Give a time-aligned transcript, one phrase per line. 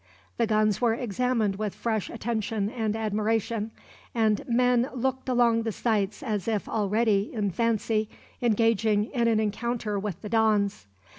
[0.37, 3.69] The guns were examined with fresh attention and admiration,
[4.15, 8.09] and men looked along the sights as if already, in fancy,
[8.41, 10.87] engaging in an encounter with the Dons.